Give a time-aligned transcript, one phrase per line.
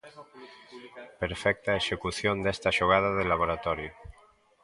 [1.21, 3.91] Perfecta a execución nesta xogada de laboratorio.